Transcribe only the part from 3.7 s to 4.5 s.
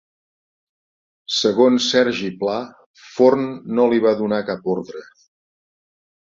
no li va donar